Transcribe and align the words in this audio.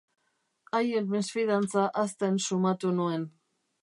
Haien 0.77 1.11
mesfidantza 1.11 1.83
hazten 2.03 2.41
sumatu 2.47 2.95
nuen. 3.01 3.29